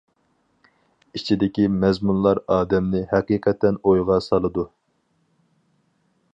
[1.19, 4.67] ئىچىدىكى مەزمۇنلار ئادەمنى ھەقىقەتەن ئويغا سالىدۇ.